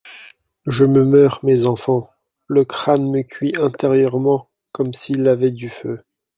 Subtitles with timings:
[0.65, 2.09] Je me meurs, mes enfants!
[2.47, 6.01] Le crâne me cuit intérieurement comme s'il avait du feu.